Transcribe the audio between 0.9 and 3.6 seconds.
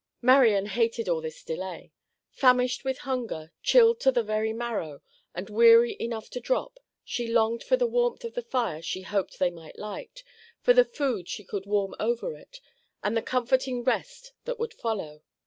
all this delay. Famished with hunger,